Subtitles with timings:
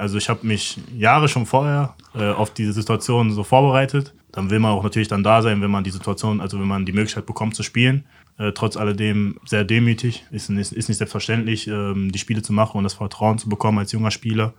[0.00, 4.14] Also ich habe mich Jahre schon vorher äh, auf diese Situation so vorbereitet.
[4.30, 6.86] Dann will man auch natürlich dann da sein, wenn man die Situation, also wenn man
[6.86, 8.04] die Möglichkeit bekommt zu spielen.
[8.38, 10.24] Äh, trotz alledem sehr demütig.
[10.30, 13.80] Ist, ist, ist nicht selbstverständlich, ähm, die Spiele zu machen und das Vertrauen zu bekommen
[13.80, 14.54] als junger Spieler.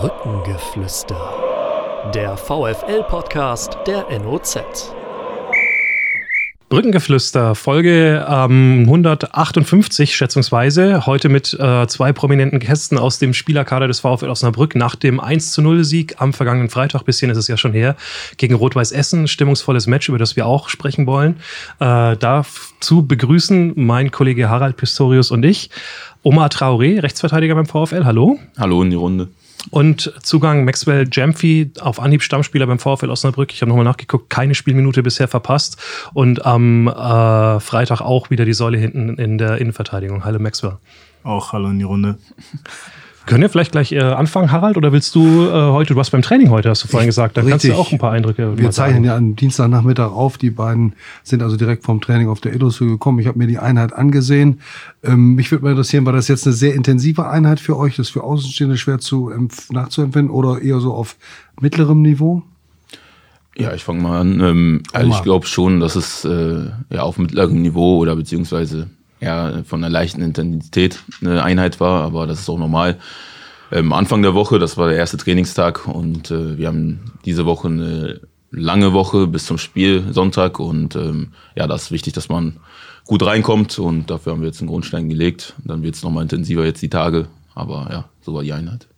[0.00, 2.10] Brückengeflüster.
[2.14, 4.94] Der VFL-Podcast der NOZ.
[6.72, 11.04] Brückengeflüster, Folge ähm, 158 schätzungsweise.
[11.04, 15.58] Heute mit äh, zwei prominenten Gästen aus dem Spielerkader des VfL Osnabrück nach dem 1
[15.58, 17.94] 0 Sieg am vergangenen Freitag, bisschen ist es ja schon her,
[18.38, 19.28] gegen Rot-Weiß Essen.
[19.28, 21.36] Stimmungsvolles Match, über das wir auch sprechen wollen.
[21.78, 25.68] Äh, dazu begrüßen mein Kollege Harald Pistorius und ich.
[26.22, 28.06] Omar Traoré, Rechtsverteidiger beim VfL.
[28.06, 28.38] Hallo.
[28.56, 29.28] Hallo in die Runde.
[29.70, 33.52] Und Zugang Maxwell Jamphy auf Anhieb Stammspieler beim VfL Osnabrück.
[33.52, 35.76] Ich habe nochmal nachgeguckt, keine Spielminute bisher verpasst.
[36.12, 40.24] Und am äh, Freitag auch wieder die Säule hinten in der Innenverteidigung.
[40.24, 40.78] Hallo Maxwell.
[41.24, 42.18] Auch hallo in die Runde.
[43.26, 44.76] Können wir vielleicht gleich äh, anfangen, Harald?
[44.76, 47.42] Oder willst du äh, heute, du warst beim Training heute, hast du vorhin gesagt, da
[47.42, 50.38] kannst du auch ein paar Eindrücke Wir zeichnen ja am Dienstagnachmittag auf.
[50.38, 53.20] Die beiden sind also direkt vom Training auf der Illusu gekommen.
[53.20, 54.60] Ich habe mir die Einheit angesehen.
[55.04, 57.96] Ähm, mich würde mal interessieren, war das jetzt eine sehr intensive Einheit für euch?
[57.96, 59.30] Das ist für Außenstehende schwer zu
[59.70, 61.16] nachzuempfinden oder eher so auf
[61.60, 62.42] mittlerem Niveau?
[63.56, 64.40] Ja, ich fange mal an.
[64.40, 68.90] Ähm, also ich glaube schon, dass es äh, ja auf mittlerem Niveau oder beziehungsweise
[69.22, 72.98] ja, von einer leichten Intensität eine Einheit war, aber das ist auch normal.
[73.70, 77.68] Ähm, Anfang der Woche, das war der erste Trainingstag und äh, wir haben diese Woche
[77.68, 82.58] eine lange Woche bis zum Spiel Sonntag und ähm, ja, das ist wichtig, dass man
[83.06, 85.54] gut reinkommt und dafür haben wir jetzt einen Grundstein gelegt.
[85.64, 88.88] Dann wird es nochmal intensiver jetzt die Tage, aber ja, so war die Einheit.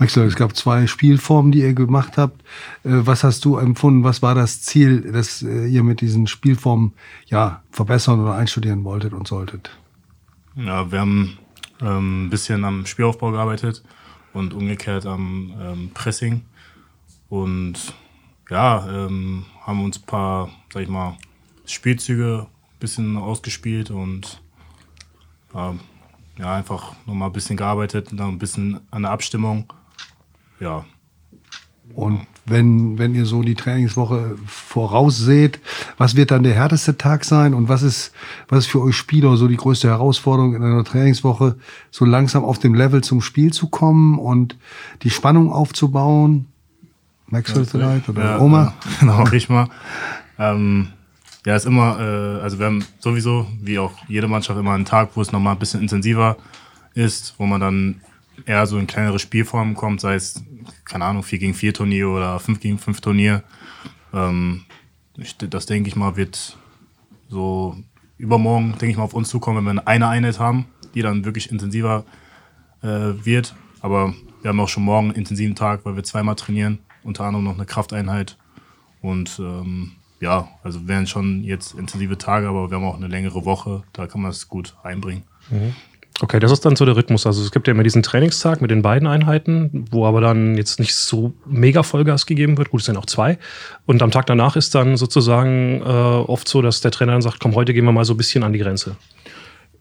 [0.00, 2.40] Maxwell, es gab zwei Spielformen, die ihr gemacht habt.
[2.84, 4.02] Äh, was hast du empfunden?
[4.02, 6.94] Was war das Ziel, das äh, ihr mit diesen Spielformen
[7.26, 9.78] ja, verbessern oder einstudieren wolltet und solltet?
[10.56, 11.38] Ja, wir haben
[11.82, 13.84] ähm, ein bisschen am Spielaufbau gearbeitet
[14.32, 16.46] und umgekehrt am ähm, Pressing.
[17.28, 17.92] Und
[18.48, 21.18] ja, ähm, haben uns ein paar, sag ich mal,
[21.66, 24.40] Spielzüge ein bisschen ausgespielt und
[25.54, 25.80] ähm,
[26.38, 29.70] ja, einfach nochmal ein bisschen gearbeitet, ein bisschen an der Abstimmung
[30.60, 30.84] ja.
[31.94, 35.60] Und wenn, wenn ihr so die Trainingswoche vorausseht,
[35.98, 38.12] was wird dann der härteste Tag sein und was ist,
[38.48, 41.56] was ist für euch Spieler so die größte Herausforderung in einer Trainingswoche,
[41.90, 44.56] so langsam auf dem Level zum Spiel zu kommen und
[45.02, 46.46] die Spannung aufzubauen?
[47.26, 48.74] Maxwell vielleicht oder ja, Oma?
[49.00, 49.68] Genau, ich mal.
[50.38, 50.88] Ähm,
[51.46, 55.10] ja, ist immer, äh, also wir haben sowieso, wie auch jede Mannschaft, immer einen Tag,
[55.14, 56.36] wo es nochmal ein bisschen intensiver
[56.94, 58.00] ist, wo man dann
[58.46, 60.42] eher so in kleinere Spielformen kommt, sei es,
[60.84, 63.42] keine Ahnung, 4 gegen 4 Turnier oder 5 gegen 5 Turnier.
[64.12, 64.62] Ähm,
[65.16, 66.56] ich, das denke ich mal, wird
[67.28, 67.76] so
[68.18, 71.50] übermorgen, denke ich mal, auf uns zukommen, wenn wir eine Einheit haben, die dann wirklich
[71.50, 72.04] intensiver
[72.82, 72.86] äh,
[73.24, 73.54] wird.
[73.80, 77.44] Aber wir haben auch schon morgen einen intensiven Tag, weil wir zweimal trainieren, unter anderem
[77.44, 78.36] noch eine Krafteinheit.
[79.00, 83.44] Und ähm, ja, also wären schon jetzt intensive Tage, aber wir haben auch eine längere
[83.44, 85.24] Woche, da kann man es gut einbringen.
[85.50, 85.74] Mhm.
[86.22, 87.26] Okay, das ist dann so der Rhythmus.
[87.26, 90.78] Also es gibt ja immer diesen Trainingstag mit den beiden Einheiten, wo aber dann jetzt
[90.78, 92.70] nicht so mega Vollgas gegeben wird.
[92.70, 93.38] Gut, es sind auch zwei.
[93.86, 97.40] Und am Tag danach ist dann sozusagen äh, oft so, dass der Trainer dann sagt,
[97.40, 98.96] komm, heute gehen wir mal so ein bisschen an die Grenze.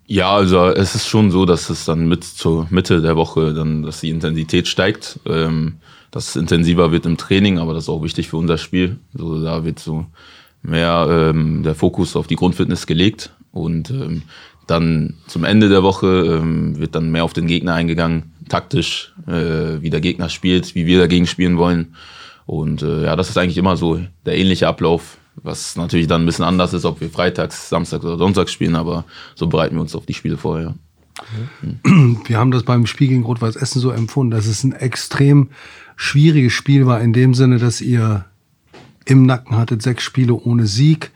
[0.07, 3.84] Ja, also es ist schon so, dass es dann mit zur Mitte der Woche dann,
[3.84, 5.75] dass die Intensität steigt, ähm,
[6.09, 8.97] dass es intensiver wird im Training, aber das ist auch wichtig für unser Spiel.
[9.13, 10.07] So, da wird so
[10.63, 14.23] mehr ähm, der Fokus auf die Grundfitness gelegt und ähm,
[14.69, 19.81] dann zum Ende der Woche ähm, wird dann mehr auf den Gegner eingegangen, taktisch, äh,
[19.81, 21.96] wie der Gegner spielt, wie wir dagegen spielen wollen.
[22.46, 26.25] Und äh, ja, das ist eigentlich immer so der ähnliche Ablauf, was natürlich dann ein
[26.25, 29.96] bisschen anders ist, ob wir freitags, samstags oder sonntags spielen, aber so bereiten wir uns
[29.96, 30.74] auf die Spiele vor, ja.
[32.28, 35.50] Wir haben das beim Spiel gegen Rot-Weiß Essen so empfunden, dass es ein extrem
[35.97, 38.25] schwieriges Spiel war, in dem Sinne, dass ihr
[39.06, 41.12] im Nacken hattet sechs Spiele ohne Sieg.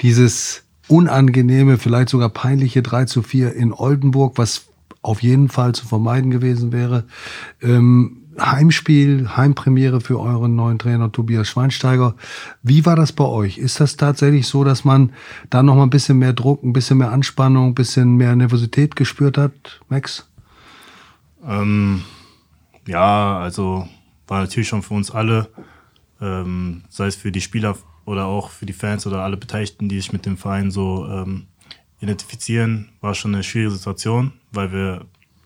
[0.00, 4.66] Dieses unangenehme, vielleicht sogar peinliche 3 zu 4 in Oldenburg, was
[5.02, 7.04] auf jeden Fall zu vermeiden gewesen wäre.
[7.62, 12.14] Ähm, Heimspiel, Heimpremiere für euren neuen Trainer Tobias Schweinsteiger.
[12.62, 13.58] Wie war das bei euch?
[13.58, 15.12] Ist das tatsächlich so, dass man
[15.50, 18.96] da noch mal ein bisschen mehr Druck, ein bisschen mehr Anspannung, ein bisschen mehr Nervosität
[18.96, 20.28] gespürt hat, Max?
[21.44, 22.02] Ähm,
[22.86, 23.88] ja, also
[24.26, 25.48] war natürlich schon für uns alle,
[26.20, 27.76] ähm, sei es für die Spieler
[28.08, 31.46] oder auch für die Fans oder alle Beteiligten, die sich mit dem Verein so ähm,
[32.00, 35.04] identifizieren, war schon eine schwierige Situation, weil wir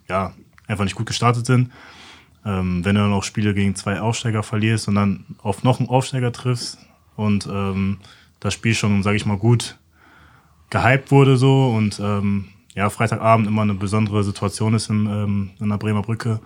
[0.09, 0.32] ja
[0.69, 1.73] einfach nicht gut gestartet sind.
[2.44, 5.88] Ähm, wenn du dann auch Spiele gegen zwei Aufsteiger verlierst und dann auf noch einen
[5.88, 6.79] Aufsteiger triffst
[7.17, 7.99] und ähm,
[8.38, 9.79] das Spiel schon, sage ich mal, gut
[10.70, 15.69] gehypt wurde so und ähm, ja, Freitagabend immer eine besondere Situation ist in, ähm, in
[15.69, 16.41] der Bremer Brücke,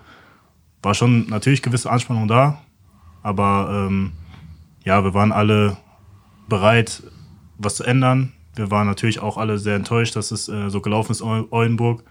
[0.82, 2.62] war schon natürlich gewisse Anspannung da,
[3.22, 4.12] aber ähm,
[4.84, 5.76] ja, wir waren alle
[6.48, 7.02] bereit,
[7.58, 8.32] was zu ändern.
[8.54, 12.04] Wir waren natürlich auch alle sehr enttäuscht, dass es äh, so gelaufen ist in Oldenburg.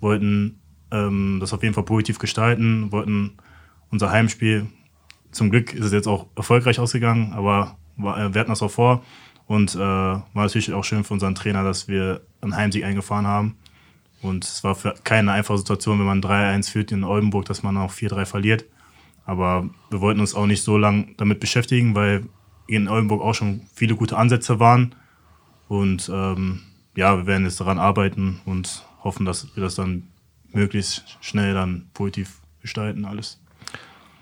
[0.00, 3.36] Wollten ähm, das auf jeden Fall positiv gestalten, wollten
[3.90, 4.66] unser Heimspiel,
[5.30, 8.70] zum Glück ist es jetzt auch erfolgreich ausgegangen, aber war, äh, wir hatten das auch
[8.70, 9.02] vor.
[9.46, 13.56] Und äh, war natürlich auch schön für unseren Trainer, dass wir einen Heimsieg eingefahren haben.
[14.20, 17.76] Und es war für keine einfache Situation, wenn man 3-1 führt in Oldenburg, dass man
[17.76, 18.64] auch 4-3 verliert.
[19.24, 22.26] Aber wir wollten uns auch nicht so lange damit beschäftigen, weil
[22.68, 24.94] in Oldenburg auch schon viele gute Ansätze waren.
[25.66, 26.60] Und ähm,
[26.96, 30.08] ja, wir werden jetzt daran arbeiten und hoffen, dass wir das dann
[30.52, 33.40] möglichst schnell dann positiv gestalten alles.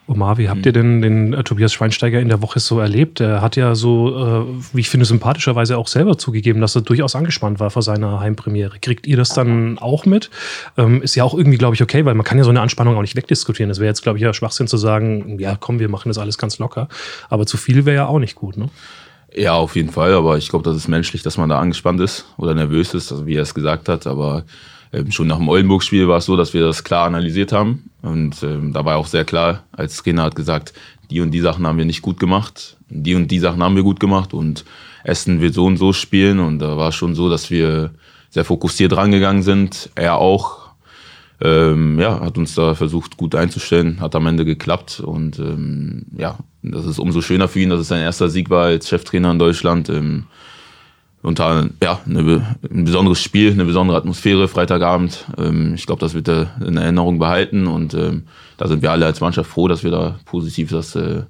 [0.09, 3.21] Omar, wie habt ihr denn den äh, Tobias Schweinsteiger in der Woche so erlebt?
[3.21, 7.17] Er hat ja so, äh, wie ich finde, sympathischerweise auch selber zugegeben, dass er durchaus
[7.17, 8.79] angespannt war vor seiner Heimpremiere.
[8.81, 10.31] Kriegt ihr das dann auch mit?
[10.77, 12.97] Ähm, ist ja auch irgendwie, glaube ich, okay, weil man kann ja so eine Anspannung
[12.97, 13.69] auch nicht wegdiskutieren.
[13.69, 16.39] Das wäre jetzt, glaube ich, ja Schwachsinn zu sagen, ja, komm, wir machen das alles
[16.39, 16.89] ganz locker.
[17.29, 18.69] Aber zu viel wäre ja auch nicht gut, ne?
[19.35, 22.27] Ja, auf jeden Fall, aber ich glaube, das ist menschlich, dass man da angespannt ist
[22.39, 24.45] oder nervös ist, also wie er es gesagt hat, aber
[24.97, 27.91] ähm, schon nach dem Oldenburg-Spiel war es so, dass wir das klar analysiert haben.
[28.03, 30.73] Und ähm, da war auch sehr klar, als Trainer hat gesagt,
[31.11, 33.83] die und die Sachen haben wir nicht gut gemacht, die und die Sachen haben wir
[33.83, 34.65] gut gemacht und
[35.05, 36.41] Essen wird so und so spielen.
[36.41, 37.91] Und da war es schon so, dass wir
[38.31, 39.91] sehr fokussiert rangegangen sind.
[39.95, 40.67] Er auch.
[41.39, 46.39] Ähm, ja, hat uns da versucht gut einzustellen, hat am Ende geklappt und ähm, ja,
[46.63, 49.39] das ist umso schöner für ihn, dass es sein erster Sieg war als Cheftrainer in
[49.39, 49.91] Deutschland.
[49.91, 50.25] Ähm,
[51.27, 55.27] unter ja, eine, ein besonderes Spiel, eine besondere Atmosphäre Freitagabend.
[55.37, 59.07] Ähm, ich glaube, das wird er in Erinnerung behalten und ähm, da sind wir alle
[59.07, 61.23] als Mannschaft froh, dass wir da positiv das äh,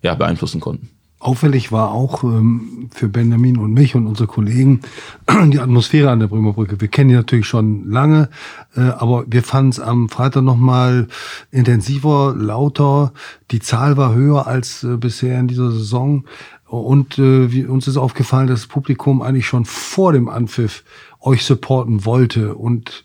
[0.00, 0.90] ja, beeinflussen konnten.
[1.22, 4.80] Auffällig war auch ähm, für Benjamin und mich und unsere Kollegen
[5.52, 6.80] die Atmosphäre an der Bremer Brücke.
[6.80, 8.28] Wir kennen die natürlich schon lange,
[8.74, 11.06] äh, aber wir fanden es am Freitag nochmal
[11.52, 13.12] intensiver, lauter.
[13.52, 16.24] Die Zahl war höher als äh, bisher in dieser Saison.
[16.66, 20.82] Und äh, wie, uns ist aufgefallen, dass das Publikum eigentlich schon vor dem Anpfiff
[21.20, 23.04] euch supporten wollte und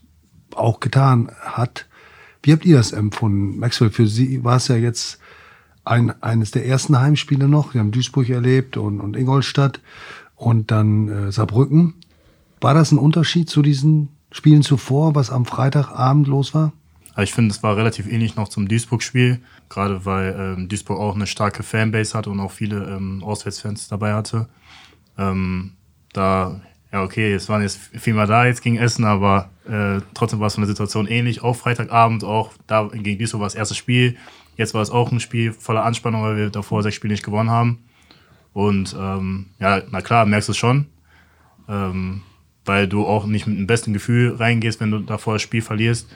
[0.55, 1.85] auch getan hat.
[2.41, 3.59] Wie habt ihr das empfunden?
[3.59, 5.19] Maxwell, für Sie war es ja jetzt
[5.87, 7.73] ein, eines der ersten Heimspiele noch.
[7.73, 9.79] Wir haben Duisburg erlebt und, und Ingolstadt
[10.35, 11.95] und dann äh, Saarbrücken.
[12.61, 16.73] War das ein Unterschied zu diesen Spielen zuvor, was am Freitagabend los war?
[17.19, 19.39] Ich finde, es war relativ ähnlich noch zum Duisburg-Spiel,
[19.69, 24.13] gerade weil ähm, Duisburg auch eine starke Fanbase hat und auch viele ähm, Auswärtsfans dabei
[24.13, 24.47] hatte.
[25.17, 25.71] Ähm,
[26.13, 26.61] da,
[26.91, 30.47] ja, okay, es waren jetzt viel mehr da jetzt gegen Essen, aber äh, trotzdem war
[30.47, 31.41] es von der Situation ähnlich.
[31.41, 34.15] Auch Freitagabend, auch da gegen Duisburg war das erste Spiel.
[34.57, 37.49] Jetzt war es auch ein Spiel voller Anspannung, weil wir davor sechs Spiele nicht gewonnen
[37.49, 37.83] haben.
[38.53, 40.87] Und ähm, ja, na klar, merkst du es schon.
[41.69, 42.23] Ähm,
[42.65, 46.13] weil du auch nicht mit dem besten Gefühl reingehst, wenn du davor das Spiel verlierst.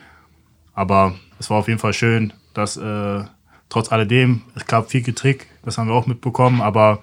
[0.73, 3.23] Aber es war auf jeden Fall schön, dass äh,
[3.69, 6.99] trotz alledem, es gab viel Kritik, das haben wir auch mitbekommen, aber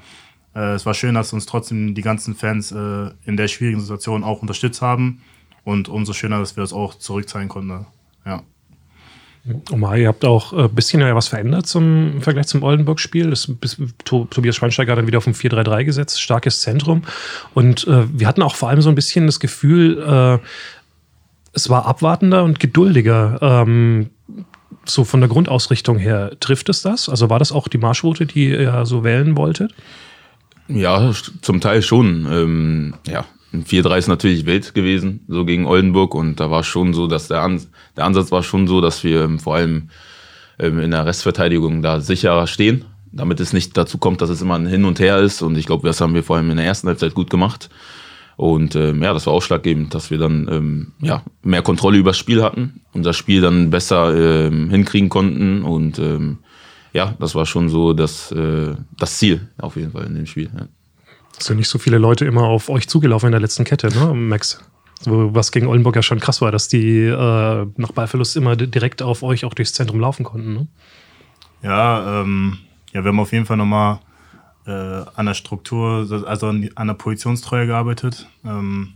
[0.55, 4.25] äh, es war schön, dass uns trotzdem die ganzen Fans äh, in der schwierigen Situation
[4.25, 5.23] auch unterstützt haben.
[5.65, 7.87] Und umso schöner, dass wir das auch zurückzahlen konnten.
[8.25, 8.43] Ja.
[9.71, 13.33] Omar, ihr habt auch ein bisschen ja was verändert zum im Vergleich zum Oldenburg-Spiel.
[14.05, 17.03] Tobias Schweinsteiger hat dann wieder auf ein 4-3-3 gesetzt, starkes Zentrum.
[17.55, 20.39] Und äh, wir hatten auch vor allem so ein bisschen das Gefühl, äh,
[21.53, 23.39] es war abwartender und geduldiger.
[23.41, 24.11] Ähm,
[24.85, 27.09] so von der Grundausrichtung her, trifft es das?
[27.09, 29.75] Also war das auch die Marschroute, die ihr so wählen wolltet?
[30.69, 31.13] Ja,
[31.43, 32.27] zum Teil schon.
[32.31, 36.15] Ähm, ja, ein 4-3 ist natürlich wild gewesen, so gegen Oldenburg.
[36.15, 37.61] Und da war schon so, dass der, An
[37.97, 39.89] der Ansatz war schon so, dass wir ähm, vor allem
[40.59, 44.57] ähm, in der Restverteidigung da sicherer stehen, damit es nicht dazu kommt, dass es immer
[44.57, 45.41] ein Hin und Her ist.
[45.43, 47.71] Und ich glaube, das haben wir vor allem in der ersten Halbzeit gut gemacht.
[48.37, 52.19] Und ähm, ja, das war ausschlaggebend, dass wir dann ähm, ja, mehr Kontrolle über das
[52.19, 55.63] Spiel hatten, unser Spiel dann besser ähm, hinkriegen konnten.
[55.63, 56.39] Und ähm,
[56.93, 60.51] ja, das war schon so das, äh, das Ziel auf jeden Fall in dem Spiel.
[60.57, 60.69] Ja.
[61.39, 64.63] Sind nicht so viele Leute immer auf euch zugelaufen in der letzten Kette, ne, Max?
[65.05, 69.23] Was gegen Oldenburg ja schon krass war, dass die äh, nach Ballverlust immer direkt auf
[69.23, 70.55] euch auch durchs Zentrum laufen konnten.
[70.55, 70.67] Ne?
[71.63, 72.59] Ja, ähm,
[72.93, 74.01] ja, wir haben auf jeden Fall nochmal
[74.67, 78.29] äh, an der Struktur, also an, an der Positionstreue gearbeitet.
[78.45, 78.95] Ähm,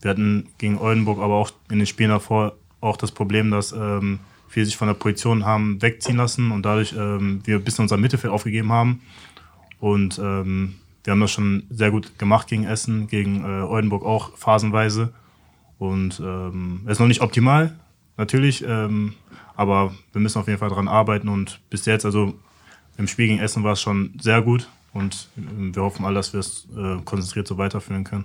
[0.00, 4.20] wir hatten gegen Oldenburg aber auch in den Spielen davor auch das Problem, dass ähm,
[4.50, 7.96] wir sich von der Position haben wegziehen lassen und dadurch ähm, wir ein bisschen unser
[7.96, 9.02] Mittelfeld aufgegeben haben.
[9.80, 14.36] Und ähm, wir haben das schon sehr gut gemacht gegen Essen, gegen äh, Oldenburg auch
[14.36, 15.12] phasenweise.
[15.78, 17.76] Und ähm, ist noch nicht optimal,
[18.16, 19.14] natürlich, ähm,
[19.56, 21.28] aber wir müssen auf jeden Fall daran arbeiten.
[21.28, 22.34] Und bis jetzt, also
[22.96, 24.68] im Spiel gegen Essen war es schon sehr gut.
[24.92, 28.24] Und wir hoffen alle, dass wir es äh, konzentriert so weiterführen können.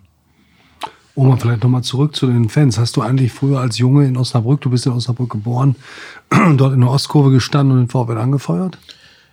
[1.15, 2.77] Oma, vielleicht nochmal zurück zu den Fans.
[2.77, 5.75] Hast du eigentlich früher als Junge in Osnabrück, du bist in Osnabrück geboren,
[6.29, 8.77] dort in der Ostkurve gestanden und den VfL angefeuert?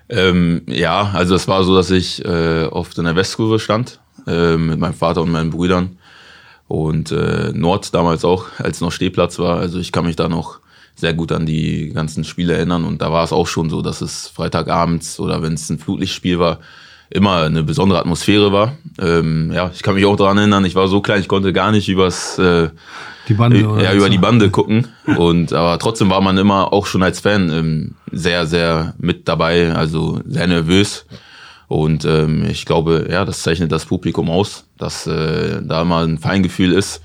[0.09, 4.57] Ähm, ja, also es war so, dass ich äh, oft in der Westkurve stand äh,
[4.57, 5.99] mit meinem Vater und meinen Brüdern
[6.69, 9.59] und äh, Nord damals auch, als noch Stehplatz war.
[9.59, 10.61] Also ich kann mich da noch
[10.95, 14.01] sehr gut an die ganzen Spiele erinnern und da war es auch schon so, dass
[14.01, 16.61] es Freitagabends oder wenn es ein Flutlichtspiel war,
[17.15, 18.77] immer eine besondere Atmosphäre war.
[18.99, 21.71] Ähm, ja, ich kann mich auch daran erinnern, ich war so klein, ich konnte gar
[21.71, 22.69] nicht übers äh,
[23.29, 24.11] Die Bande, ja, oder über so.
[24.11, 24.89] die Bande gucken.
[25.17, 29.73] Und aber trotzdem war man immer auch schon als Fan ähm, sehr, sehr mit dabei,
[29.73, 31.07] also sehr nervös.
[31.69, 36.19] Und ähm, ich glaube, ja, das zeichnet das Publikum aus, dass äh, da mal ein
[36.19, 37.01] Feingefühl ist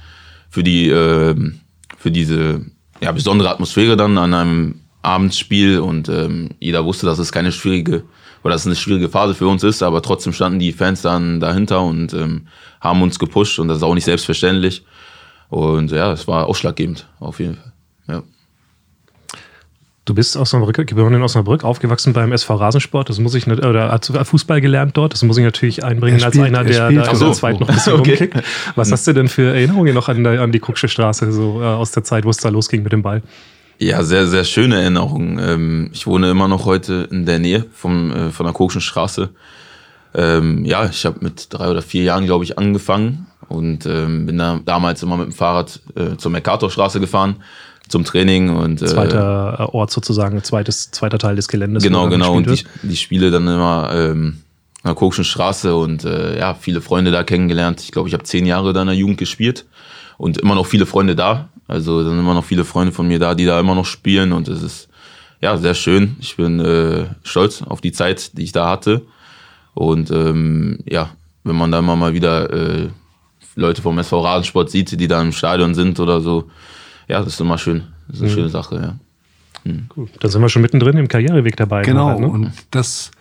[0.49, 1.59] für die, ähm,
[1.97, 2.65] für diese
[2.99, 8.03] ja, besondere Atmosphäre dann an einem Abendspiel und ähm, jeder wusste, dass es keine schwierige
[8.43, 11.39] oder dass es eine schwierige Phase für uns ist, aber trotzdem standen die Fans dann
[11.39, 12.47] dahinter und ähm,
[12.81, 14.83] haben uns gepusht und das ist auch nicht selbstverständlich.
[15.49, 17.71] Und ja, es war ausschlaggebend, auf jeden Fall.
[18.07, 18.23] Ja.
[20.05, 23.09] Du bist Osnabrück, geboren in Osnabrück, aufgewachsen beim SV Rasensport.
[23.09, 25.13] Das muss ich nicht, oder hat sogar Fußball gelernt dort.
[25.13, 27.33] Das muss ich natürlich einbringen Er als spielt- einer, er der spielt- da in der
[27.33, 28.09] Zeit noch ein bisschen Okay.
[28.17, 28.43] rumkickt.
[28.75, 31.65] Was hast du denn für Erinnerungen noch an, der, an die Kucksche Straße, so äh,
[31.65, 33.21] aus der Zeit, wo es da losging mit dem Ball?
[33.79, 35.39] Ja, sehr, sehr schöne Erinnerungen.
[35.39, 39.29] Ähm, ich wohne immer noch heute in der Nähe vom, äh, von der Kokschen Straße.
[40.13, 44.37] Ähm, ja, ich habe mit drei oder vier Jahren, glaube ich, angefangen und ähm, bin
[44.37, 47.37] da damals immer mit dem Fahrrad äh, zur Mercatorstraße gefahren
[47.87, 51.83] zum Training und äh, Zweiter Ort sozusagen, zweites, zweiter Teil des Geländes.
[51.83, 52.33] Genau, genau.
[52.33, 54.41] Und die, die Spiele dann immer ähm,
[54.83, 57.81] an der Kokschen Straße und äh, ja, viele Freunde da kennengelernt.
[57.81, 59.65] Ich glaube, ich habe zehn Jahre da in der Jugend gespielt
[60.17, 61.49] und immer noch viele Freunde da.
[61.69, 64.47] Also dann immer noch viele Freunde von mir da, die da immer noch spielen und
[64.47, 64.89] es ist
[65.39, 66.15] ja sehr schön.
[66.19, 69.03] Ich bin äh, stolz auf die Zeit, die ich da hatte.
[69.75, 71.11] Und ähm, ja,
[71.43, 72.87] wenn man da immer mal wieder äh,
[73.55, 76.49] Leute vom SV Rasensport sieht, die da im Stadion sind oder so,
[77.07, 77.83] ja, das ist immer schön.
[78.07, 78.95] Das ist eine schöne Sache, ja.
[79.89, 81.83] Gut, Dann sind wir schon mittendrin im Karriereweg dabei.
[81.83, 82.27] Genau, Halt, ne?
[82.29, 83.11] und das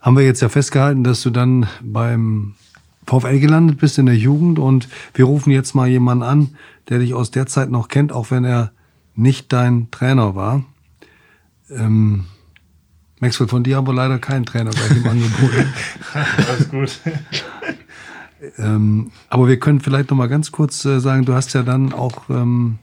[0.00, 2.54] haben wir jetzt ja festgehalten, dass du dann beim
[3.06, 6.56] VfL gelandet bist in der Jugend und wir rufen jetzt mal jemanden an,
[6.88, 8.72] der dich aus der Zeit noch kennt, auch wenn er
[9.14, 10.64] nicht dein Trainer war.
[11.70, 12.24] Ähm,
[13.20, 15.50] Maxwell, von dir haben wir leider keinen Trainer gleich im Angebot.
[16.48, 17.00] Alles gut.
[18.58, 21.92] Ähm, aber wir können vielleicht noch mal ganz kurz äh, sagen, du hast ja dann
[21.92, 22.78] auch ähm,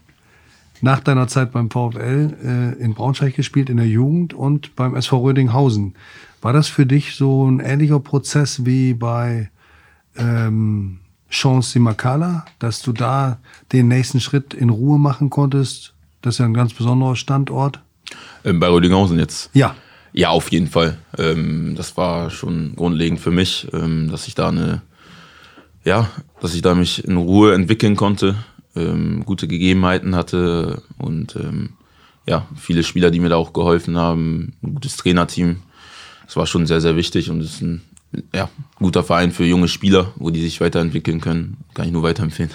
[0.80, 5.18] nach deiner Zeit beim VfL äh, in Braunschweig gespielt, in der Jugend und beim SV
[5.20, 5.94] Rödinghausen.
[6.40, 9.50] War das für dich so ein ähnlicher Prozess wie bei
[10.16, 10.98] ähm,
[11.32, 13.38] Chance Simakala, dass du da
[13.72, 15.94] den nächsten Schritt in Ruhe machen konntest?
[16.20, 17.80] Das ist ja ein ganz besonderer Standort.
[18.44, 19.50] Ähm, bei Rödinghausen jetzt.
[19.54, 19.74] Ja,
[20.12, 20.98] Ja, auf jeden Fall.
[21.16, 24.82] Ähm, das war schon grundlegend für mich, ähm, dass ich da eine,
[25.84, 26.10] ja,
[26.40, 28.36] dass ich da mich in Ruhe entwickeln konnte,
[28.76, 31.70] ähm, gute Gegebenheiten hatte und ähm,
[32.26, 35.62] ja, viele Spieler, die mir da auch geholfen haben, ein gutes Trainerteam.
[36.26, 37.82] Das war schon sehr, sehr wichtig und ist ein
[38.34, 41.58] ja, guter Verein für junge Spieler, wo die sich weiterentwickeln können.
[41.74, 42.50] Kann ich nur weiterempfehlen.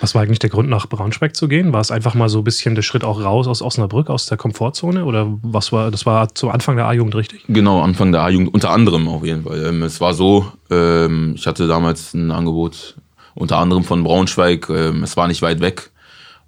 [0.00, 1.72] Was war eigentlich der Grund, nach Braunschweig zu gehen?
[1.72, 4.36] War es einfach mal so ein bisschen der Schritt auch raus aus Osnabrück, aus der
[4.36, 5.04] Komfortzone?
[5.04, 7.44] Oder was war, das war zum Anfang der A-Jugend richtig?
[7.46, 9.64] Genau, Anfang der A-Jugend, unter anderem auf jeden Fall.
[9.64, 12.96] Ähm, es war so, ähm, ich hatte damals ein Angebot
[13.34, 15.90] unter anderem von Braunschweig, ähm, es war nicht weit weg.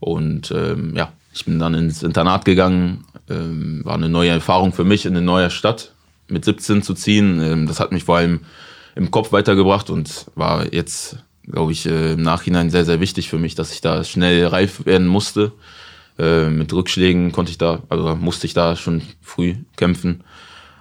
[0.01, 5.17] Und ja, ich bin dann ins Internat gegangen, war eine neue Erfahrung für mich, in
[5.17, 5.94] eine neue Stadt
[6.29, 7.41] mit 17 zu ziehen.
[7.41, 8.41] Ähm, das hat mich vor allem
[8.95, 13.39] im Kopf weitergebracht und war jetzt, glaube ich, äh, im Nachhinein sehr, sehr wichtig für
[13.39, 15.53] mich, dass ich da schnell reif werden musste.
[16.19, 20.23] Äh, mit Rückschlägen konnte ich da, also musste ich da schon früh kämpfen.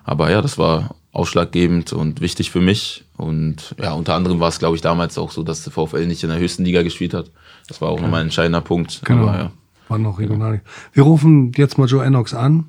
[0.03, 3.05] Aber ja, das war ausschlaggebend und wichtig für mich.
[3.17, 6.23] Und ja, unter anderem war es, glaube ich, damals auch so, dass der VfL nicht
[6.23, 7.31] in der höchsten Liga gespielt hat.
[7.67, 9.01] Das war auch nochmal ein entscheidender Punkt.
[9.05, 9.27] Genau.
[9.27, 9.51] Aber, ja.
[9.87, 10.61] War noch regional.
[10.91, 12.65] Wir rufen jetzt mal Joe Ennox an,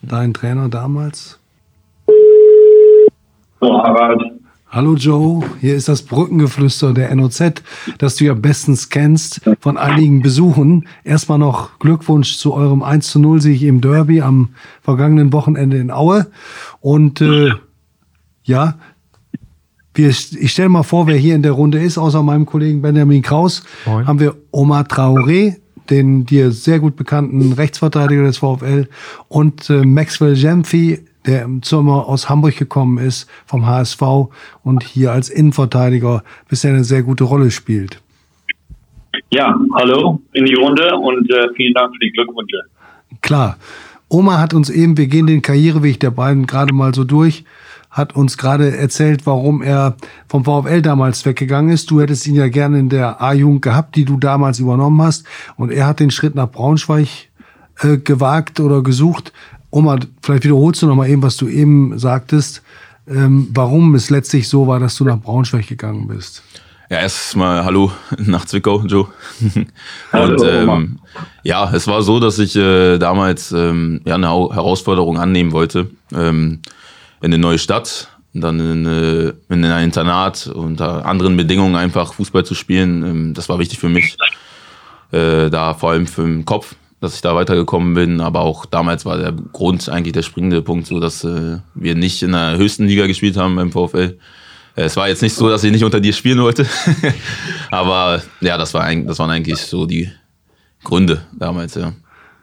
[0.00, 1.38] dein Trainer damals.
[3.62, 4.20] So, Harald.
[4.70, 7.62] Hallo Joe, hier ist das Brückengeflüster der NOZ,
[7.98, 10.88] das du ja bestens kennst von einigen Besuchen.
[11.04, 14.48] Erstmal noch Glückwunsch zu eurem 1 zu 0 Sieg im Derby am
[14.80, 16.26] vergangenen Wochenende in Aue.
[16.80, 17.52] Und äh,
[18.42, 18.74] ja,
[19.94, 23.22] wir, ich stelle mal vor, wer hier in der Runde ist, außer meinem Kollegen Benjamin
[23.22, 24.08] Kraus, Moin.
[24.08, 28.88] haben wir Omar Traoré, den dir sehr gut bekannten Rechtsverteidiger des VfL,
[29.28, 34.02] und äh, Maxwell Jemphi, der im Sommer aus Hamburg gekommen ist, vom HSV
[34.64, 38.00] und hier als Innenverteidiger bisher eine sehr gute Rolle spielt.
[39.30, 42.62] Ja, hallo in die Runde und äh, vielen Dank für die Glückwünsche.
[43.20, 43.56] Klar.
[44.08, 47.44] Oma hat uns eben, wir gehen den Karriereweg der beiden gerade mal so durch,
[47.90, 49.96] hat uns gerade erzählt, warum er
[50.28, 51.90] vom VfL damals weggegangen ist.
[51.90, 55.26] Du hättest ihn ja gerne in der A-Jugend gehabt, die du damals übernommen hast.
[55.56, 57.08] Und er hat den Schritt nach Braunschweig
[57.80, 59.32] äh, gewagt oder gesucht.
[59.72, 62.62] Oma, vielleicht wiederholst du noch mal eben, was du eben sagtest,
[63.08, 66.42] ähm, warum es letztlich so war, dass du nach Braunschweig gegangen bist.
[66.90, 69.08] Ja, erstmal Hallo nach Zwickau, Joe.
[70.12, 70.98] Und ähm,
[71.42, 75.90] ja, es war so, dass ich äh, damals ähm, ja, eine Herausforderung annehmen wollte.
[76.12, 76.60] Ähm,
[77.22, 82.44] in eine neue Stadt, dann in, äh, in ein Internat unter anderen Bedingungen einfach Fußball
[82.44, 83.02] zu spielen.
[83.02, 84.18] Ähm, das war wichtig für mich.
[85.12, 88.20] Äh, da vor allem für den Kopf, dass ich da weitergekommen bin.
[88.20, 92.22] Aber auch damals war der Grund eigentlich der springende Punkt, so dass äh, wir nicht
[92.22, 94.16] in der höchsten Liga gespielt haben beim VfL
[94.74, 96.66] es war jetzt nicht so, dass ich nicht unter dir spielen wollte.
[97.70, 100.08] Aber ja, das, war das waren eigentlich so die
[100.82, 101.92] Gründe damals, ja.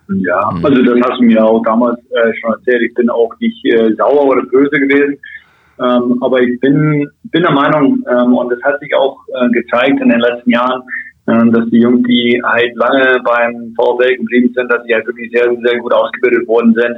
[0.09, 0.65] Ja, mhm.
[0.65, 2.81] also das hast du mir auch damals äh, schon erzählt.
[2.81, 5.17] Ich bin auch nicht äh, sauer oder böse gewesen.
[5.79, 10.01] Ähm, aber ich bin, bin der Meinung, ähm, und das hat sich auch äh, gezeigt
[10.01, 10.81] in den letzten Jahren,
[11.51, 15.45] dass die Jungs, die halt lange beim VfL geblieben sind, dass sie halt wirklich sehr,
[15.63, 16.97] sehr gut ausgebildet worden sind.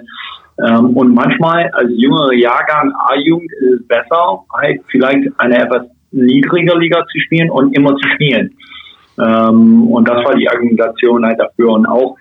[0.68, 6.78] Ähm, und manchmal als jüngerer Jahrgang A-Jugend ist es besser, halt vielleicht eine etwas niedrigere
[6.78, 8.52] Liga zu spielen und immer zu spielen.
[9.20, 11.72] Ähm, und das war die Argumentation halt dafür.
[11.72, 12.16] Und auch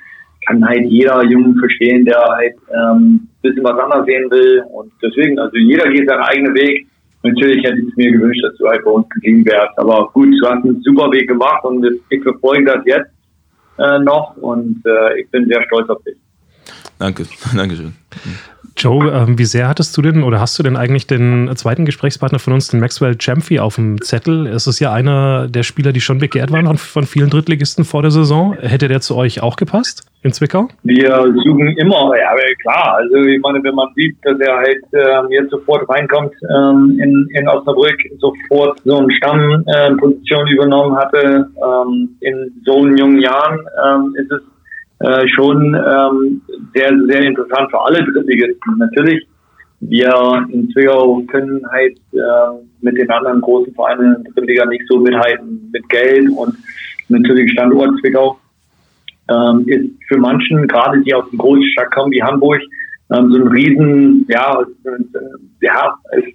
[0.46, 4.62] kann halt jeder Jungen verstehen, der halt ähm, bisschen was anderes sehen will.
[4.72, 6.86] Und deswegen, also jeder geht seinen eigenen Weg.
[7.22, 9.78] Natürlich hätte ich mir gewünscht, dass du halt bei uns geblieben wärst.
[9.78, 13.10] Aber gut, du hast einen super Weg gemacht und ich verfolge das jetzt
[13.78, 16.16] äh, noch und äh, ich bin sehr stolz auf dich.
[16.98, 17.24] Danke,
[17.56, 17.94] Dankeschön.
[18.80, 22.38] Joe, äh, wie sehr hattest du denn oder hast du denn eigentlich den zweiten Gesprächspartner
[22.38, 24.46] von uns, den Maxwell Champy, auf dem Zettel?
[24.46, 28.10] Es ist ja einer der Spieler, die schon begehrt waren von vielen Drittligisten vor der
[28.10, 28.54] Saison.
[28.54, 30.68] Hätte der zu euch auch gepasst in Zwickau?
[30.82, 31.10] Wir
[31.44, 32.30] suchen immer, ja
[32.62, 32.96] klar.
[32.96, 37.28] Also ich meine, wenn man sieht, dass er halt äh, jetzt sofort reinkommt ähm, in,
[37.34, 44.14] in Osnabrück, sofort so eine Stammposition äh, übernommen hatte, ähm, in so jungen Jahren, ähm,
[44.16, 44.40] ist es
[45.00, 46.42] äh, schon ähm,
[46.74, 48.78] sehr, sehr interessant für alle Drittligisten.
[48.78, 49.26] Natürlich,
[49.80, 54.84] wir in Zwickau können halt äh, mit den anderen großen Vereinen in der Drittliga nicht
[54.88, 56.54] so mithalten mit Geld und
[57.08, 58.38] natürlich Standort Zwickau
[59.30, 62.60] ähm, ist für manchen, gerade die aus dem großen Stadt kommen wie Hamburg,
[63.12, 64.62] ähm, so ein riesen, ja,
[65.60, 66.34] ja, ist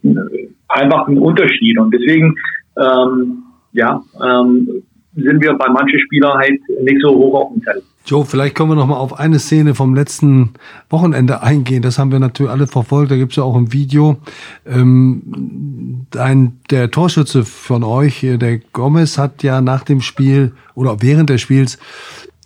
[0.69, 2.35] einfach ein Unterschied und deswegen,
[2.77, 4.83] ähm, ja, ähm,
[5.15, 7.83] sind wir bei manchen Spielern halt nicht so hoch auf dem Zettel.
[8.05, 10.51] Joe, vielleicht können wir noch mal auf eine Szene vom letzten
[10.91, 11.81] Wochenende eingehen.
[11.81, 13.09] Das haben wir natürlich alle verfolgt.
[13.09, 14.17] Da gibt es ja auch ein Video.
[14.63, 21.31] Ähm, ein, der Torschütze von euch, der Gomez, hat ja nach dem Spiel oder während
[21.31, 21.79] des Spiels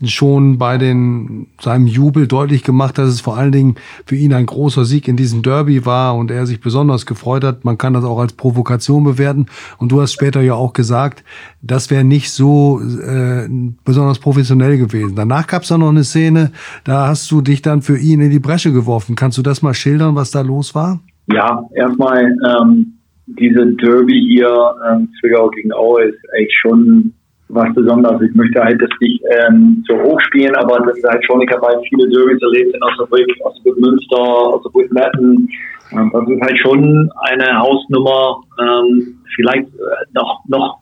[0.05, 4.45] schon bei den, seinem Jubel deutlich gemacht, dass es vor allen Dingen für ihn ein
[4.45, 7.65] großer Sieg in diesem Derby war und er sich besonders gefreut hat.
[7.65, 9.47] Man kann das auch als Provokation bewerten.
[9.77, 11.23] Und du hast später ja auch gesagt,
[11.61, 13.49] das wäre nicht so äh,
[13.83, 15.15] besonders professionell gewesen.
[15.15, 16.51] Danach gab es dann noch eine Szene,
[16.85, 19.15] da hast du dich dann für ihn in die Bresche geworfen.
[19.15, 21.01] Kannst du das mal schildern, was da los war?
[21.27, 22.93] Ja, erstmal ähm,
[23.27, 27.13] diese Derby hier ähm, Zwickau gegen Aue ist echt schon
[27.49, 28.21] was Besonderes.
[28.21, 31.51] Ich möchte halt das nicht ähm, so hoch spielen, aber das ist halt schon, ich
[31.51, 35.49] habe halt viele Derbys erlebt in Osnabrück, Osnabrück Münster, Osnabrück Metten.
[35.91, 40.77] Ähm, das ist halt schon eine Hausnummer, ähm, vielleicht äh, noch, noch,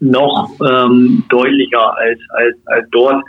[0.00, 3.24] noch ähm, deutlicher als, als, als dort.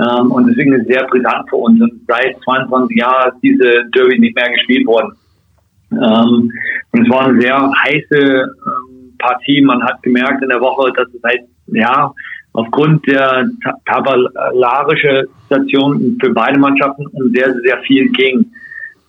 [0.00, 1.80] Ähm, und deswegen ist es sehr brisant für uns.
[1.80, 5.12] Und seit 22 Jahren ist diese Derby nicht mehr gespielt worden.
[5.92, 6.50] Ähm,
[6.90, 9.60] und es war eine sehr heiße ähm, Partie.
[9.60, 12.12] Man hat gemerkt in der Woche, dass es halt ja,
[12.52, 13.48] aufgrund der
[13.84, 18.50] tabellarischen Situation für beide Mannschaften um sehr, sehr viel ging.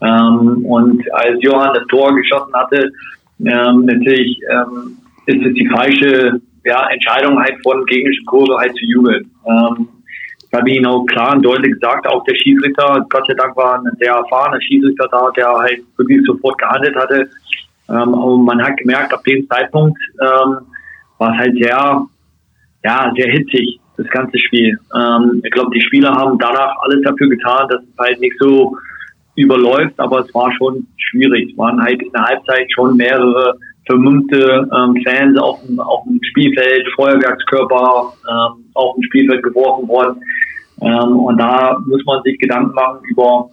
[0.01, 2.91] Ähm, und als Johann das Tor geschossen hatte,
[3.39, 8.85] ähm, natürlich ähm, ist es die falsche ja, Entscheidung halt von gegnerischen Kurve halt zu
[8.85, 9.29] jubeln.
[9.45, 9.87] Ähm,
[10.49, 13.55] das habe ich Ihnen auch klar und deutlich gesagt, auch der Schiedsrichter, Gott sei Dank
[13.55, 17.29] war ein sehr erfahrener Schiedsrichter da, der halt wirklich sofort gehandelt hatte.
[17.89, 20.57] Ähm, und man hat gemerkt, ab dem Zeitpunkt ähm,
[21.17, 22.07] war es halt sehr
[22.85, 24.77] ja, sehr hitzig, das ganze Spiel.
[24.95, 28.77] Ähm, ich glaube, die Spieler haben danach alles dafür getan, dass es halt nicht so
[29.35, 31.51] überläuft, aber es war schon schwierig.
[31.51, 36.19] Es waren halt in der Halbzeit schon mehrere vermummte ähm, Fans auf dem, auf dem
[36.29, 40.21] Spielfeld, Feuerwerkskörper ähm, auf dem Spielfeld geworfen worden.
[40.81, 43.49] Ähm, und da muss man sich Gedanken machen über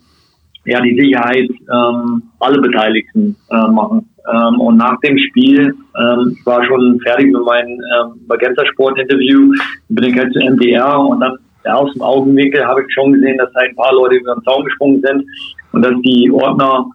[0.65, 4.09] ja, die Sicherheit ähm, alle Beteiligten äh, machen.
[4.31, 8.99] Ähm, und nach dem Spiel, ähm, ich war schon fertig mit meinem ähm, Magenta Sport
[8.99, 9.53] Interview,
[9.89, 13.39] bin ich halt zu MDR und dann ja, aus dem Augenwinkel habe ich schon gesehen,
[13.39, 15.25] dass halt ein paar Leute über den Zaun gesprungen sind.
[15.73, 16.87] und dass die Ordner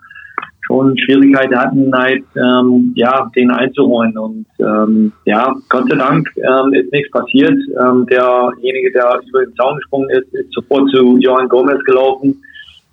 [0.67, 4.17] schon Schwierigkeiten hatten, halt, ähm, ja, den einzuholen.
[4.17, 7.57] Und ähm, ja, Gott sei Dank ähm, ist nichts passiert.
[7.79, 12.43] Ähm, derjenige, der über den Zaun gesprungen ist, ist sofort zu Johann Gomez gelaufen.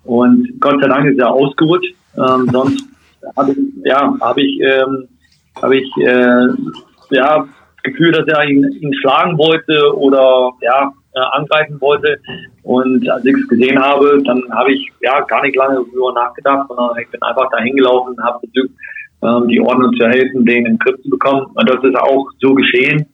[0.05, 1.93] Und Gott sei Dank ist er ausgerutscht.
[2.17, 2.85] Ähm, sonst
[3.35, 5.07] habe ich, ja, habe ich, ähm,
[5.61, 6.47] habe ich, äh,
[7.11, 12.19] ja, das Gefühl, dass er ihn, ihn schlagen wollte oder ja, äh, angreifen wollte.
[12.63, 16.67] Und als ich es gesehen habe, dann habe ich ja gar nicht lange darüber nachgedacht,
[16.67, 18.73] sondern ich bin einfach dahin gelaufen und habe versucht,
[19.23, 21.45] ähm, die Ordnung zu helfen, den in den Griff zu bekommen.
[21.53, 23.05] Und das ist auch so geschehen.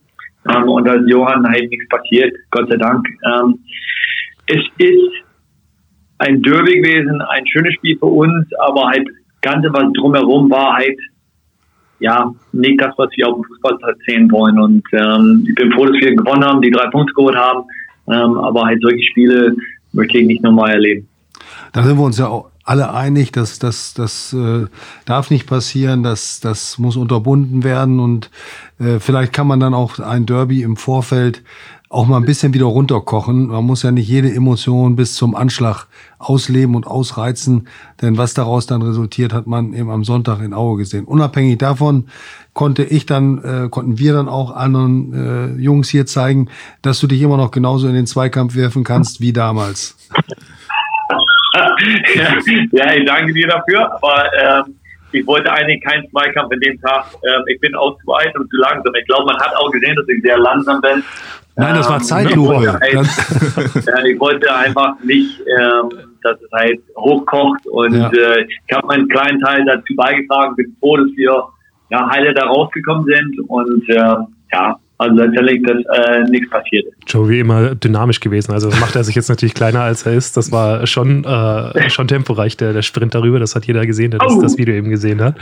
[0.50, 3.06] Ähm, und als Johann halt nichts passiert, Gott sei Dank.
[3.26, 3.60] Ähm,
[4.48, 5.14] es ist
[6.18, 9.08] ein Derby gewesen, ein schönes Spiel für uns, aber halt
[9.42, 11.00] Ganze, was drumherum war, halt
[12.00, 14.60] ja, nicht das, was wir auf dem Fußball erzählen wollen.
[14.60, 17.64] Und ähm, ich bin froh, dass wir gewonnen haben, die drei Punkte geholt haben.
[18.08, 19.56] Ähm, aber halt solche Spiele
[19.94, 21.08] möchte ich nicht nochmal erleben.
[21.74, 24.66] Da sind wir uns ja auch alle einig, dass das, das äh,
[25.06, 28.30] darf nicht passieren, das, das muss unterbunden werden und
[28.80, 31.44] äh, vielleicht kann man dann auch ein Derby im Vorfeld
[31.92, 33.48] auch mal ein bisschen wieder runterkochen.
[33.48, 35.88] Man muss ja nicht jede Emotion bis zum Anschlag
[36.20, 37.68] ausleben und ausreizen,
[38.02, 41.04] denn was daraus dann resultiert, hat man eben am Sonntag in Aue gesehen.
[41.04, 42.08] Unabhängig davon
[42.54, 46.48] konnte ich dann, äh, konnten wir dann auch anderen äh, Jungs hier zeigen,
[46.82, 49.98] dass du dich immer noch genauso in den Zweikampf werfen kannst wie damals.
[52.16, 52.38] ja,
[52.72, 54.76] ja, ich danke dir dafür, aber ähm,
[55.12, 57.06] ich wollte eigentlich keinen Zweikampf in dem Tag.
[57.24, 58.94] Ähm, ich bin auch zu alt und zu langsam.
[58.96, 61.04] Ich glaube, man hat auch gesehen, dass ich sehr langsam bin.
[61.58, 62.54] Nein, das war Ähm, Zeitlupe.
[62.54, 65.90] Ich wollte, halt, ja, ich wollte einfach nicht, ähm,
[66.24, 68.10] dass es halt hochkocht und Ja.
[68.10, 71.44] äh, ich habe meinen kleinen Teil dazu beigetragen, bin froh, dass wir
[71.90, 73.96] ja, heile da rausgekommen sind und äh,
[74.54, 76.96] ja, also letztendlich, dass äh, nichts passiert ist.
[77.08, 78.52] Joe wie immer dynamisch gewesen.
[78.54, 80.38] Also macht er sich jetzt natürlich kleiner, als er ist.
[80.38, 83.40] Das war schon, äh, schon temporeich, der, der Sprint darüber.
[83.40, 84.42] Das hat jeder gesehen, der das, Oh.
[84.42, 85.36] das Video eben gesehen hat.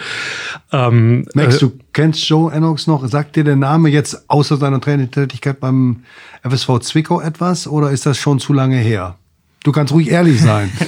[0.71, 3.05] Ähm, Max, äh, du kennst Joe Ennox noch.
[3.07, 6.03] Sagt dir der Name jetzt außer seiner Trainingstätigkeit beim
[6.43, 9.15] FSV Zwickau etwas oder ist das schon zu lange her?
[9.63, 10.71] Du kannst ruhig ehrlich sein.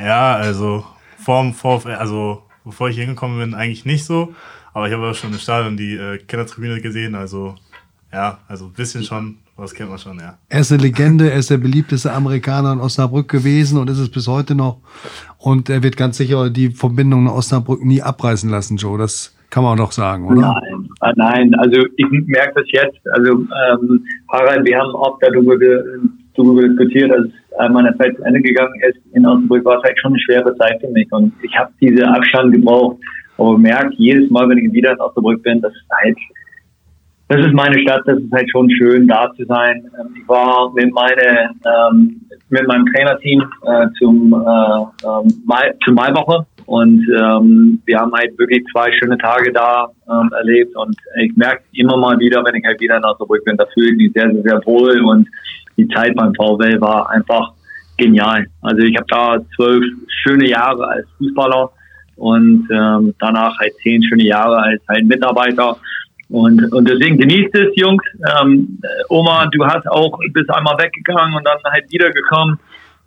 [0.00, 0.84] Ja, also
[1.18, 4.32] vorm VfL, also bevor ich hingekommen bin, eigentlich nicht so.
[4.72, 7.16] Aber ich habe auch schon im Stadion die äh, Kindertribüne gesehen.
[7.16, 7.56] Also
[8.12, 10.38] ja, also ein bisschen schon, was kennt man schon, ja.
[10.48, 14.08] Er ist eine Legende, er ist der beliebteste Amerikaner in Osnabrück gewesen und ist es
[14.08, 14.78] bis heute noch.
[15.38, 18.98] Und er wird ganz sicher die Verbindung nach Osnabrück nie abreißen lassen, Joe.
[18.98, 20.40] Das kann man auch noch sagen, oder?
[20.40, 22.98] Nein, äh, nein, also ich merke das jetzt.
[23.12, 25.56] Also ähm, Harald, wir haben oft darüber,
[26.34, 29.98] darüber diskutiert, als äh, meine Zeit zu Ende gegangen ist in Osnabrück, war es halt
[30.00, 31.10] schon eine schwere Zeit für mich.
[31.12, 32.98] Und ich habe diese Abstand gebraucht,
[33.36, 36.18] aber merke jedes Mal, wenn ich wieder in Osnabrück bin, dass es halt
[37.28, 39.84] das ist meine Stadt, das ist halt schon schön, da zu sein.
[40.00, 45.94] Ähm, Ich war mit, meine, ähm, mit meinem Trainerteam äh, zum, äh, ähm, Mai, zur
[45.94, 51.36] Maiwoche und ähm, wir haben halt wirklich zwei schöne Tage da ähm, erlebt und ich
[51.36, 54.12] merke immer mal wieder, wenn ich halt wieder in Osnabrück bin, da fühle ich mich
[54.12, 55.28] sehr, sehr, sehr wohl und
[55.76, 57.52] die Zeit beim VW war einfach
[57.98, 58.46] genial.
[58.62, 59.84] Also ich habe da zwölf
[60.22, 61.70] schöne Jahre als Fußballer
[62.16, 65.76] und ähm, danach halt zehn schöne Jahre als halt Mitarbeiter.
[66.30, 68.02] Und, und deswegen genießt es, Jungs.
[68.40, 72.58] Ähm, äh, Oma, du hast auch, bist einmal weggegangen und dann halt wiedergekommen.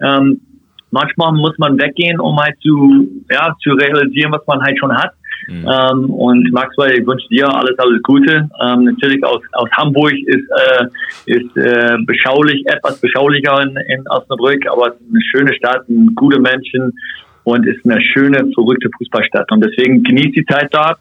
[0.01, 0.41] Ähm,
[0.89, 5.11] manchmal muss man weggehen, um halt zu, ja, zu realisieren, was man halt schon hat.
[5.47, 5.67] Mhm.
[5.67, 8.49] Ähm, und Maxwell, ich wünsche dir alles, alles Gute.
[8.63, 10.85] Ähm, natürlich aus, aus Hamburg ist, äh,
[11.25, 16.13] ist äh, beschaulich, etwas beschaulicher in, in Osnabrück, aber es ist eine schöne Stadt, ein
[16.15, 16.93] gute Menschen
[17.43, 19.51] und ist eine schöne, verrückte Fußballstadt.
[19.51, 20.97] Und deswegen genießt die Zeit dort.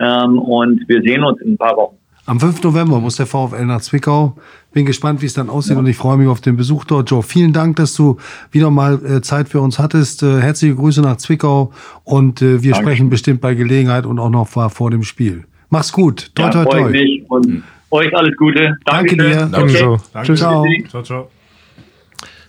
[0.00, 1.96] Ähm, und wir sehen uns in ein paar Wochen.
[2.28, 2.62] Am 5.
[2.64, 4.36] November muss der VfL nach Zwickau.
[4.72, 7.08] Bin gespannt, wie es dann aussieht und ich freue mich auf den Besuch dort.
[7.08, 8.16] Joe, vielen Dank, dass du
[8.50, 10.24] wieder mal äh, Zeit für uns hattest.
[10.24, 12.86] Äh, herzliche Grüße nach Zwickau und äh, wir Danke.
[12.88, 15.44] sprechen bestimmt bei Gelegenheit und auch noch vor, vor dem Spiel.
[15.70, 16.32] Mach's gut.
[16.34, 16.90] Toi, Ja, toi, freue toi.
[16.90, 18.76] mich und euch alles Gute.
[18.84, 19.50] Danke Dankeschön.
[19.52, 19.58] dir.
[19.58, 19.60] Okay.
[19.60, 20.00] Ebenso.
[20.12, 20.26] Danke.
[20.26, 20.38] Tschüss.
[20.40, 20.64] Ciao.
[20.88, 21.30] Ciao, ciao.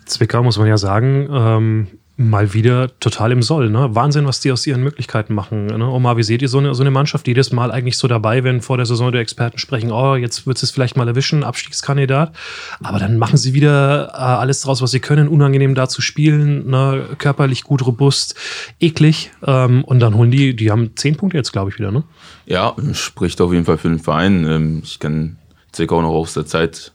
[0.05, 3.69] Zwickau muss man ja sagen, ähm, mal wieder total im Soll.
[3.69, 3.93] Ne?
[3.93, 5.67] Wahnsinn, was die aus ihren Möglichkeiten machen.
[5.67, 5.87] Ne?
[5.87, 8.43] Omar, wie seht ihr so eine, so eine Mannschaft, die jedes Mal eigentlich so dabei,
[8.43, 12.35] wenn vor der Saison die Experten sprechen, oh, jetzt wird es vielleicht mal erwischen, Abstiegskandidat.
[12.81, 16.67] Aber dann machen sie wieder äh, alles draus, was sie können, unangenehm da zu spielen,
[16.69, 17.05] ne?
[17.19, 18.33] körperlich gut, robust,
[18.79, 19.31] eklig.
[19.45, 21.91] Ähm, und dann holen die, die haben zehn Punkte jetzt, glaube ich, wieder.
[21.91, 22.03] Ne?
[22.47, 24.43] Ja, spricht auf jeden Fall für den Verein.
[24.43, 25.35] Ähm, Ich kenne
[25.71, 26.93] Zwickau noch aus der Zeit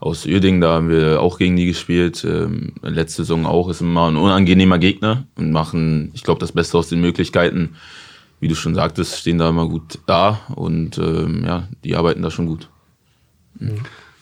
[0.00, 2.24] aus Uerdingen, da haben wir auch gegen die gespielt.
[2.24, 6.78] Ähm, Letzte Saison auch, ist immer ein unangenehmer Gegner und machen, ich glaube, das Beste
[6.78, 7.76] aus den Möglichkeiten.
[8.40, 12.30] Wie du schon sagtest, stehen da immer gut da und ähm, ja, die arbeiten da
[12.30, 12.68] schon gut.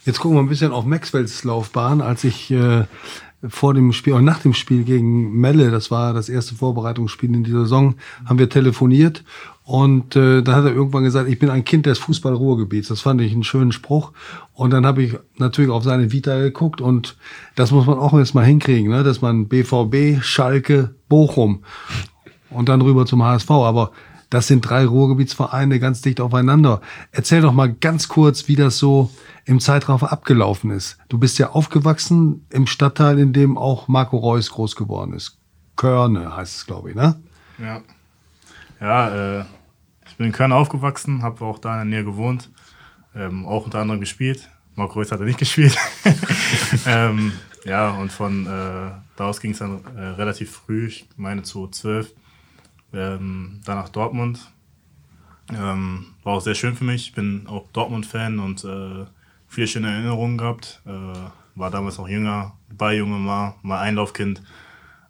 [0.07, 2.01] Jetzt gucken wir ein bisschen auf Maxwells Laufbahn.
[2.01, 2.85] Als ich äh,
[3.47, 7.45] vor dem Spiel und nach dem Spiel gegen Melle, das war das erste Vorbereitungsspiel in
[7.45, 9.23] dieser Saison, haben wir telefoniert
[9.67, 12.87] und äh, da hat er irgendwann gesagt, ich bin ein Kind des Fußball-Ruhrgebiets.
[12.87, 14.13] Das fand ich einen schönen Spruch.
[14.53, 17.17] Und dann habe ich natürlich auf seine Vita geguckt und
[17.57, 19.03] das muss man auch erst mal hinkriegen, ne?
[19.03, 21.65] dass man BVB, Schalke, Bochum
[22.49, 23.51] und dann rüber zum HSV.
[23.51, 23.91] Aber
[24.31, 26.81] das sind drei Ruhrgebietsvereine ganz dicht aufeinander.
[27.11, 29.11] Erzähl doch mal ganz kurz, wie das so
[29.47, 30.97] im Zeitraum abgelaufen ist.
[31.09, 35.39] Du bist ja aufgewachsen im Stadtteil, in dem auch Marco Reus groß geworden ist.
[35.75, 37.21] Körne heißt es, glaube ich, ne?
[37.59, 37.81] Ja.
[38.81, 39.45] Ja, äh,
[40.17, 42.49] ich bin in Köln aufgewachsen, habe auch da in der Nähe gewohnt,
[43.15, 44.49] ähm, auch unter anderem gespielt.
[44.75, 45.77] Marco Reus hat er nicht gespielt.
[46.87, 47.33] ähm,
[47.67, 51.69] ja, und von äh, da aus ging es dann äh, relativ früh, ich meine zu
[51.69, 52.15] zwölf,
[52.95, 54.51] ähm, dann nach Dortmund.
[55.55, 57.09] Ähm, war auch sehr schön für mich.
[57.09, 59.05] Ich bin auch Dortmund-Fan und äh,
[59.49, 60.81] viele schöne Erinnerungen gehabt.
[60.87, 64.43] Äh, war damals noch jünger, bei Junge mal, mal Einlaufkind.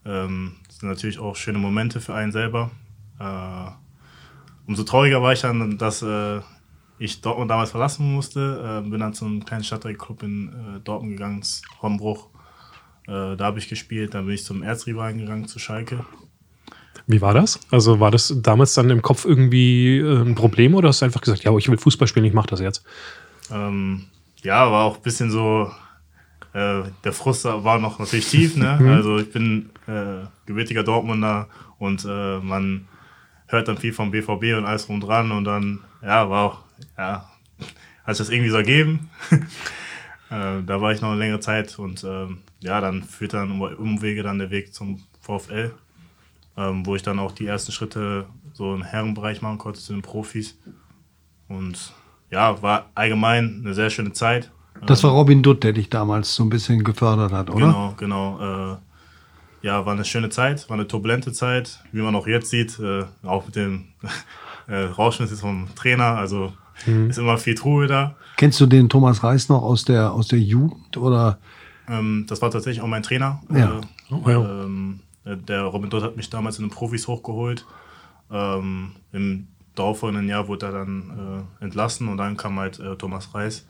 [0.04, 2.72] Ähm, das sind natürlich auch schöne Momente für einen selber.
[4.66, 6.40] Umso trauriger war ich dann, dass äh,
[6.98, 8.82] ich Dortmund damals verlassen musste.
[8.84, 11.42] Äh, bin dann zum kleinen Stadtteilclub in äh, Dortmund gegangen,
[11.82, 12.28] Hombruch.
[13.06, 14.14] Äh, da habe ich gespielt.
[14.14, 16.04] Dann bin ich zum Erzrivalen gegangen, zu Schalke.
[17.06, 17.60] Wie war das?
[17.70, 21.20] Also war das damals dann im Kopf irgendwie äh, ein Problem oder hast du einfach
[21.20, 22.84] gesagt, ja, ich will Fußball spielen, ich mache das jetzt?
[23.50, 24.06] Ähm,
[24.42, 25.70] ja, war auch ein bisschen so,
[26.52, 28.56] äh, der Frust war noch natürlich tief.
[28.56, 28.70] Ne?
[28.96, 29.70] also ich bin
[30.46, 31.48] gebürtiger Dortmunder
[31.78, 32.88] und man
[33.48, 36.58] hört dann viel vom BVB und alles rum dran und dann, ja, war auch,
[36.98, 37.30] ja,
[38.04, 39.10] hat sich das irgendwie so ergeben.
[40.30, 43.62] äh, da war ich noch eine längere Zeit und ähm, ja, dann führt dann um
[43.62, 45.72] Umwege dann der Weg zum VfL,
[46.56, 50.02] ähm, wo ich dann auch die ersten Schritte so im Herrenbereich machen konnte zu den
[50.02, 50.58] Profis.
[51.48, 51.92] Und
[52.30, 54.50] ja, war allgemein eine sehr schöne Zeit.
[54.84, 57.66] Das war Robin Dutt, der dich damals so ein bisschen gefördert hat, oder?
[57.66, 58.72] Genau, genau.
[58.72, 58.76] Äh,
[59.66, 63.04] ja, war eine schöne Zeit, war eine turbulente Zeit, wie man auch jetzt sieht, äh,
[63.24, 63.88] auch mit dem
[64.68, 66.16] äh, Rauschmiss vom Trainer.
[66.16, 66.52] Also
[66.86, 68.16] ist immer viel Truhe da.
[68.36, 71.38] Kennst du den Thomas Reis noch aus der, aus der Jugend oder?
[71.88, 73.42] Ähm, das war tatsächlich auch mein Trainer.
[73.50, 73.78] Ja.
[73.78, 74.62] Äh, Oh, ja.
[74.64, 77.66] ähm, der Robin Dutt hat mich damals in den Profis hochgeholt.
[78.30, 83.34] Ähm, Im darauffolgenden Jahr wurde er dann äh, entlassen und dann kam halt äh, Thomas
[83.34, 83.66] Reis.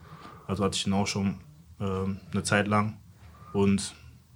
[0.46, 1.36] Also hatte ich ihn auch schon
[1.80, 2.98] ähm, eine Zeit lang.
[3.54, 3.94] Und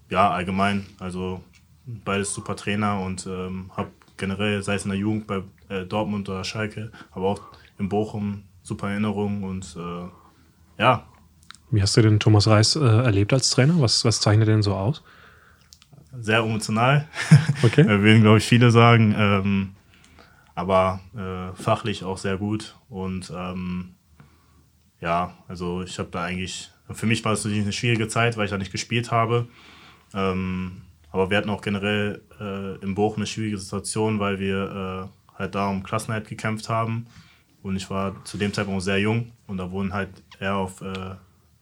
[0.08, 1.42] ja, allgemein, also
[1.86, 6.28] beides super Trainer und ähm, habe generell, sei es in der Jugend bei äh, Dortmund
[6.28, 7.40] oder Schalke, aber auch
[7.78, 11.04] in Bochum super Erinnerungen und äh, ja,
[11.70, 13.80] Wie hast du den Thomas Reis äh, erlebt als Trainer?
[13.80, 15.02] Was, was zeichnet er denn so aus?
[16.18, 17.08] sehr emotional.
[17.62, 17.82] Okay.
[17.82, 19.14] Äh, würden, glaube ich, viele sagen.
[19.16, 19.74] Ähm,
[20.54, 22.74] aber äh, fachlich auch sehr gut.
[22.88, 23.96] Und ähm,
[25.00, 28.46] ja, also ich habe da eigentlich, für mich war es natürlich eine schwierige Zeit, weil
[28.46, 29.46] ich da nicht gespielt habe.
[30.14, 30.80] Ähm,
[31.12, 35.54] aber wir hatten auch generell äh, im Bochum eine schwierige Situation, weil wir äh, halt
[35.54, 37.06] da um Klassenheit gekämpft haben.
[37.62, 41.14] Und ich war zu dem Zeitpunkt sehr jung und da wurden halt eher auf, äh,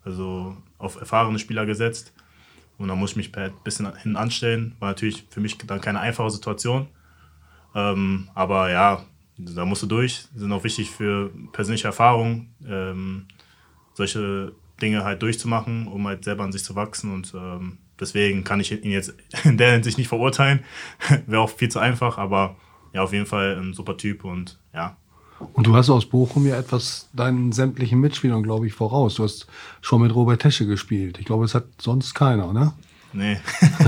[0.05, 2.13] also auf erfahrene Spieler gesetzt.
[2.77, 4.77] Und da muss ich mich ein bisschen hin anstellen.
[4.79, 6.87] War natürlich für mich dann keine einfache Situation.
[7.75, 9.05] Ähm, aber ja,
[9.37, 10.27] da musst du durch.
[10.35, 13.27] Sind auch wichtig für persönliche Erfahrungen, ähm,
[13.95, 17.13] solche Dinge halt durchzumachen, um halt selber an sich zu wachsen.
[17.13, 20.61] Und ähm, deswegen kann ich ihn jetzt in der Hinsicht nicht verurteilen.
[21.27, 22.57] Wäre auch viel zu einfach, aber
[22.93, 24.97] ja, auf jeden Fall ein super Typ und ja,
[25.53, 29.15] Und du hast aus Bochum ja etwas deinen sämtlichen Mitspielern, glaube ich, voraus.
[29.17, 29.47] Du hast
[29.81, 31.19] schon mit Robert Tesche gespielt.
[31.19, 32.73] Ich glaube, es hat sonst keiner, ne?
[33.13, 33.39] Nee.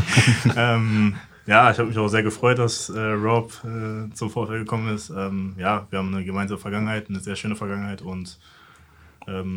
[0.57, 4.95] ähm, ja, ich habe mich auch sehr gefreut, dass äh, Rob äh, zum Vorteil gekommen
[4.95, 5.11] ist.
[5.11, 8.39] Ähm, ja, wir haben eine gemeinsame Vergangenheit, eine sehr schöne Vergangenheit und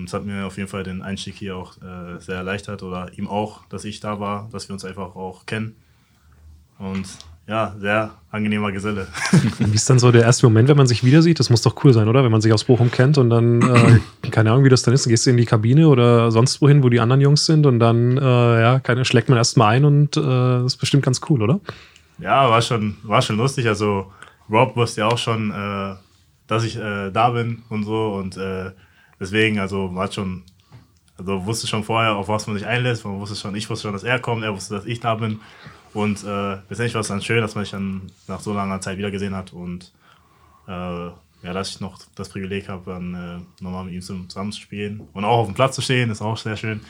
[0.05, 3.27] es hat mir auf jeden Fall den Einstieg hier auch äh, sehr erleichtert oder ihm
[3.27, 5.75] auch, dass ich da war, dass wir uns einfach auch kennen.
[6.79, 7.07] Und
[7.47, 9.07] ja, sehr angenehmer Geselle.
[9.59, 11.39] Wie ist dann so der erste Moment, wenn man sich wieder sieht?
[11.39, 12.23] Das muss doch cool sein, oder?
[12.23, 13.99] Wenn man sich aus Bochum kennt und dann, äh,
[14.31, 16.83] keine Ahnung, wie das dann ist, dann gehst du in die Kabine oder sonst wohin,
[16.83, 18.21] wo die anderen Jungs sind und dann, äh,
[18.61, 21.59] ja, keine, schlägt man erstmal ein und äh, das ist bestimmt ganz cool, oder?
[22.19, 23.67] Ja, war schon, war schon lustig.
[23.67, 24.11] Also
[24.49, 25.95] Rob wusste ja auch schon, äh,
[26.47, 28.13] dass ich äh, da bin und so.
[28.13, 28.37] Und
[29.23, 30.43] deswegen, also war schon,
[31.17, 33.05] also wusste schon vorher, auf was man sich einlässt.
[33.05, 35.39] Man wusste schon, ich wusste schon, dass er kommt, er wusste, dass ich da bin.
[35.93, 38.97] Und äh, letztendlich war es dann schön, dass man sich dann nach so langer Zeit
[38.97, 39.93] wieder gesehen hat und
[40.67, 40.71] äh,
[41.43, 45.01] ja, dass ich noch das Privileg habe, dann äh, nochmal mit ihm zusammen zu spielen
[45.13, 46.81] und auch auf dem Platz zu stehen, ist auch sehr schön.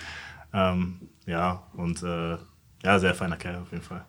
[0.53, 2.37] Ähm, ja, und äh,
[2.83, 4.05] ja, sehr feiner Kerl auf jeden Fall.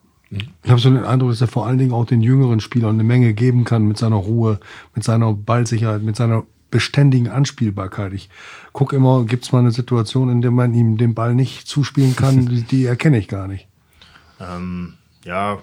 [0.62, 3.04] Ich habe so den Eindruck, dass er vor allen Dingen auch den jüngeren Spielern eine
[3.04, 4.58] Menge geben kann mit seiner Ruhe,
[4.94, 8.12] mit seiner Ballsicherheit, mit seiner beständigen Anspielbarkeit.
[8.14, 8.28] Ich
[8.72, 12.16] gucke immer, gibt es mal eine Situation, in der man ihm den Ball nicht zuspielen
[12.16, 13.68] kann, die, die erkenne ich gar nicht.
[14.40, 15.60] Ähm, ja,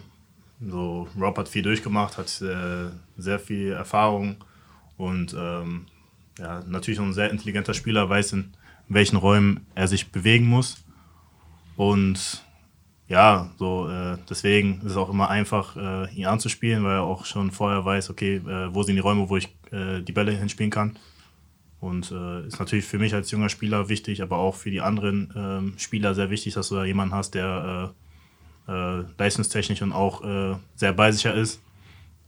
[0.65, 4.37] so Rob hat viel durchgemacht, hat äh, sehr viel Erfahrung
[4.95, 5.87] und ähm,
[6.39, 8.53] ja, natürlich auch ein sehr intelligenter Spieler, weiß in
[8.87, 10.77] welchen Räumen er sich bewegen muss.
[11.75, 12.41] Und
[13.11, 17.25] ja, so äh, deswegen ist es auch immer einfach, äh, ihn anzuspielen, weil er auch
[17.25, 20.71] schon vorher weiß, okay, äh, wo sind die Räume, wo ich äh, die Bälle hinspielen
[20.71, 20.97] kann.
[21.81, 25.33] Und äh, ist natürlich für mich als junger Spieler wichtig, aber auch für die anderen
[25.35, 27.93] ähm, Spieler sehr wichtig, dass du da jemanden hast, der
[28.67, 30.21] äh, leistungstechnisch und auch
[30.75, 31.61] sehr ballsicher ist.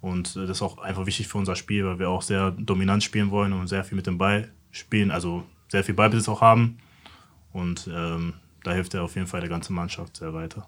[0.02, 3.32] Und das ist auch einfach wichtig für unser Spiel, weil wir auch sehr dominant spielen
[3.32, 6.80] wollen und sehr viel mit dem Ball spielen, also sehr viel Ballbesitz auch haben.
[7.54, 10.68] Und ähm, da hilft er auf jeden Fall der ganzen Mannschaft sehr weiter.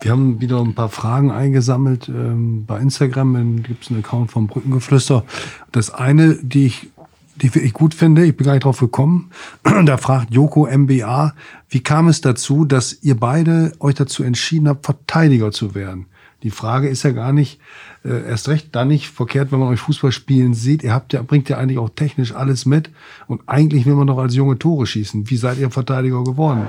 [0.00, 3.62] Wir haben wieder ein paar Fragen eingesammelt ähm, bei Instagram.
[3.62, 5.24] Gibt es einen Account vom Brückengeflüster.
[5.72, 6.88] Das eine, die ich
[7.36, 9.30] die ich gut finde, ich bin gar nicht drauf gekommen.
[9.86, 11.34] Da fragt Joko MBA,
[11.68, 16.06] wie kam es dazu, dass ihr beide euch dazu entschieden habt, Verteidiger zu werden?
[16.44, 17.58] Die Frage ist ja gar nicht,
[18.04, 20.82] äh, erst recht da nicht verkehrt, wenn man euch Fußball spielen sieht.
[20.84, 22.90] Ihr habt ja, bringt ja eigentlich auch technisch alles mit.
[23.26, 25.28] Und eigentlich will man doch als junge Tore schießen.
[25.30, 26.68] Wie seid ihr Verteidiger geworden?